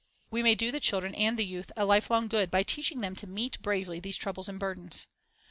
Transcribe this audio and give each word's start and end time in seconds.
We 0.31 0.41
may 0.41 0.55
do 0.55 0.71
the 0.71 0.79
children 0.79 1.13
and 1.13 1.37
the 1.37 1.45
youth 1.45 1.71
a 1.77 1.85
lifelong 1.85 2.27
good 2.27 2.49
by 2.49 2.63
teaching 2.63 3.01
them 3.01 3.15
to 3.17 3.27
meet 3.27 3.61
bravely 3.61 3.99
these 3.99 4.17
troubles 4.17 4.49
and 4.49 4.59
burdens. 4.59 5.05